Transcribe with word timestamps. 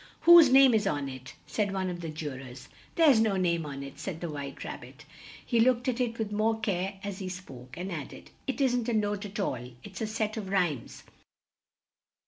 "Whose 0.21 0.49
name 0.49 0.73
is 0.73 0.87
on 0.87 1.07
it?" 1.07 1.35
said 1.45 1.71
one 1.71 1.87
of 1.87 1.99
the 2.01 2.09
ju 2.09 2.31
rors. 2.35 2.69
"There's 2.95 3.19
no 3.19 3.37
name 3.37 3.67
on 3.67 3.83
it," 3.83 3.99
said 3.99 4.19
the 4.19 4.31
White 4.31 4.63
Rab 4.63 4.81
bit; 4.81 5.05
he 5.45 5.59
looked 5.59 5.87
at 5.87 6.01
it 6.01 6.17
with 6.17 6.31
more 6.31 6.59
care 6.59 6.99
as 7.03 7.19
he 7.19 7.29
spoke, 7.29 7.77
and 7.77 7.91
add 7.91 8.11
ed, 8.11 8.31
"it 8.47 8.59
isn't 8.59 8.89
a 8.89 8.93
note 8.93 9.25
at 9.25 9.39
all; 9.39 9.69
it's 9.83 10.01
a 10.01 10.07
set 10.07 10.37
of 10.37 10.49
rhymes." 10.49 11.03